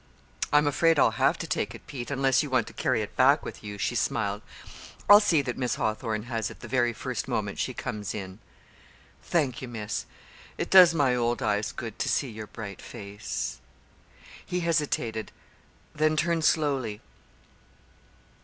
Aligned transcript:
"I'm 0.51 0.65
afraid 0.65 0.97
I'll 0.97 1.11
have 1.21 1.37
to 1.37 1.45
take 1.45 1.75
it, 1.75 1.85
Pete, 1.85 2.09
unless 2.09 2.41
you 2.41 2.49
want 2.49 2.65
to 2.65 2.73
carry 2.73 3.03
it 3.03 3.15
back 3.15 3.45
with 3.45 3.63
you," 3.63 3.77
she 3.77 3.93
smiled. 3.93 4.41
"I'll 5.07 5.19
see 5.19 5.43
that 5.43 5.59
Miss 5.59 5.75
Hawthorn 5.75 6.23
has 6.23 6.49
it 6.49 6.61
the 6.61 6.67
very 6.67 6.91
first 6.91 7.27
moment 7.27 7.59
she 7.59 7.75
comes 7.75 8.15
in." 8.15 8.39
"Thank 9.21 9.61
you, 9.61 9.67
Miss. 9.67 10.07
It 10.57 10.71
does 10.71 10.95
my 10.95 11.15
old 11.15 11.43
eyes 11.43 11.71
good 11.71 11.99
to 11.99 12.09
see 12.09 12.29
your 12.31 12.47
bright 12.47 12.81
face." 12.81 13.59
He 14.43 14.61
hesitated, 14.61 15.31
then 15.93 16.17
turned 16.17 16.45
slowly. 16.45 16.99